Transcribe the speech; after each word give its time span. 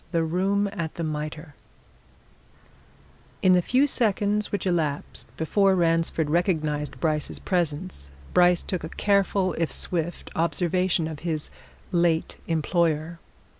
THE 0.11 0.23
ROOM 0.23 0.67
AT 0.71 0.95
THE 0.95 1.03
MITRE 1.03 1.53
In 3.43 3.53
the 3.53 3.61
few 3.61 3.85
seconds 3.85 4.51
which 4.51 4.65
elapsed 4.65 5.27
before 5.37 5.75
Ransford 5.75 6.27
recognized 6.27 6.99
Bryce's 6.99 7.37
presence, 7.37 8.09
Bryce 8.33 8.63
took 8.63 8.83
a 8.83 8.89
careful, 8.89 9.53
if 9.59 9.71
swift, 9.71 10.31
observation 10.35 11.07
of 11.07 11.19
his 11.19 11.51
late 11.91 12.37
employer. 12.47 13.19